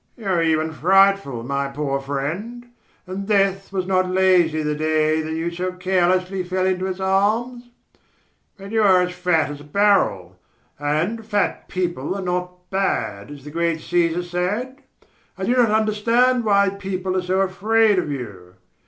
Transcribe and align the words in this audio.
"You 0.17 0.25
are 0.25 0.41
even 0.41 0.73
frightful, 0.73 1.43
my 1.43 1.67
poor 1.67 1.99
friend; 1.99 2.65
and 3.05 3.27
death 3.27 3.71
was 3.71 3.85
not 3.85 4.09
lazy 4.09 4.63
the 4.63 4.73
day 4.73 5.21
when 5.23 5.35
you 5.35 5.51
so 5.51 5.73
carelessly 5.73 6.41
fell 6.43 6.65
into 6.65 6.87
its 6.87 6.99
arms. 6.99 7.69
But 8.57 8.71
you 8.71 8.81
are 8.81 9.01
as 9.01 9.11
fat 9.13 9.51
as 9.51 9.61
a 9.61 9.63
barrel, 9.63 10.37
and 10.79 11.23
'Fat 11.23 11.67
people 11.69 12.15
are 12.15 12.21
not 12.23 12.67
bad,' 12.71 13.29
as 13.29 13.43
the 13.43 13.51
great 13.51 13.77
Cæsar 13.77 14.23
said. 14.23 14.81
I 15.37 15.45
do 15.45 15.55
not 15.55 15.69
understand 15.69 16.45
why 16.45 16.69
people 16.69 17.15
are 17.15 17.21
so 17.21 17.41
afraid 17.41 17.99
of 17.99 18.09
you. 18.11 18.55